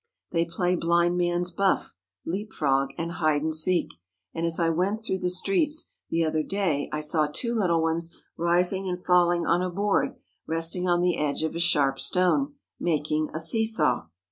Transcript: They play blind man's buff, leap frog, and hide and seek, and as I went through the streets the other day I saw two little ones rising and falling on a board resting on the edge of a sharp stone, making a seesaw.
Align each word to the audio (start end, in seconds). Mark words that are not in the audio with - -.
They 0.31 0.45
play 0.45 0.75
blind 0.75 1.15
man's 1.19 1.51
buff, 1.51 1.93
leap 2.25 2.53
frog, 2.53 2.89
and 2.97 3.11
hide 3.11 3.43
and 3.43 3.53
seek, 3.53 3.93
and 4.33 4.47
as 4.47 4.59
I 4.59 4.71
went 4.71 5.03
through 5.03 5.19
the 5.19 5.29
streets 5.29 5.85
the 6.09 6.25
other 6.25 6.41
day 6.41 6.89
I 6.91 7.01
saw 7.01 7.27
two 7.31 7.53
little 7.53 7.83
ones 7.83 8.17
rising 8.35 8.89
and 8.89 9.05
falling 9.05 9.45
on 9.45 9.61
a 9.61 9.69
board 9.69 10.15
resting 10.47 10.87
on 10.87 11.01
the 11.01 11.17
edge 11.17 11.43
of 11.43 11.53
a 11.53 11.59
sharp 11.59 11.99
stone, 11.99 12.55
making 12.79 13.29
a 13.31 13.39
seesaw. 13.39 14.07